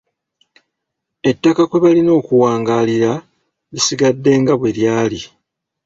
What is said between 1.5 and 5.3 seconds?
kwe balina okuwangaalira lisigadde nga bwe lyali.